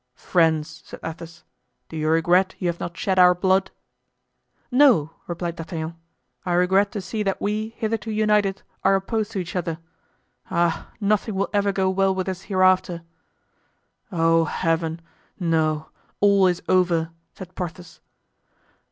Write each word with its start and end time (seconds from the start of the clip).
"Friends!" 0.15 0.81
said 0.83 0.99
Athos, 1.03 1.43
"do 1.87 1.95
you 1.95 2.09
regret 2.09 2.55
you 2.57 2.67
have 2.69 2.79
not 2.79 2.97
shed 2.97 3.19
our 3.19 3.35
blood?" 3.35 3.69
"No," 4.71 5.11
replied 5.27 5.57
D'Artagnan; 5.57 5.95
"I 6.43 6.53
regret 6.53 6.91
to 6.93 7.01
see 7.01 7.21
that 7.21 7.39
we, 7.39 7.75
hitherto 7.77 8.09
united, 8.09 8.63
are 8.83 8.95
opposed 8.95 9.31
to 9.33 9.37
each 9.39 9.55
other. 9.55 9.77
Ah! 10.49 10.87
nothing 10.99 11.35
will 11.35 11.51
ever 11.53 11.71
go 11.71 11.87
well 11.91 12.15
with 12.15 12.27
us 12.27 12.41
hereafter!" 12.41 13.03
"Oh, 14.11 14.45
Heaven! 14.45 15.01
No, 15.39 15.91
all 16.19 16.47
is 16.47 16.63
over!" 16.67 17.11
said 17.35 17.53
Porthos. 17.53 17.99